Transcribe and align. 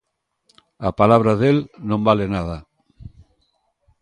A 0.87 0.89
palabra 0.99 1.33
del 1.41 1.57
non 1.89 2.01
vale 2.07 2.25
nada. 2.35 2.57